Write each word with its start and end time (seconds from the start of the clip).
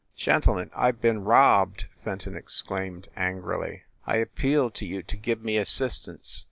"Gentlemen, 0.15 0.71
I 0.73 0.89
ve 0.93 0.97
been 0.97 1.23
robbed!" 1.25 1.85
Fenton 2.03 2.35
exclaimed 2.35 3.07
angrily. 3.15 3.83
"I 4.07 4.15
appeal 4.15 4.71
to 4.71 4.85
you 4.87 5.03
to 5.03 5.15
give 5.15 5.43
me 5.43 5.57
assistance 5.57 6.39